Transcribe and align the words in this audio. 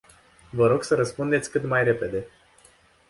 Vă 0.49 0.67
rog 0.67 0.83
să 0.83 0.95
răspundeți 0.95 1.51
cât 1.51 1.63
mai 1.65 1.83
repede. 1.83 2.25